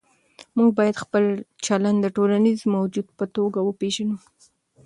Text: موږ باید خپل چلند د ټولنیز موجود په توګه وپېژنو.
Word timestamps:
موږ 0.57 0.69
باید 0.79 1.01
خپل 1.03 1.23
چلند 1.65 1.97
د 2.01 2.07
ټولنیز 2.15 2.59
موجود 2.75 3.07
په 3.17 3.25
توګه 3.35 3.59
وپېژنو. 3.63 4.17